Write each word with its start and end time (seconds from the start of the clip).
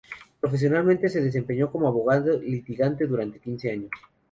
Profesionalmente 0.39 1.09
se 1.09 1.21
desempeñó 1.21 1.71
como 1.71 1.87
abogado 1.87 2.39
litigante 2.41 3.05
durante 3.05 3.39
quince 3.39 3.69
años. 3.69 3.91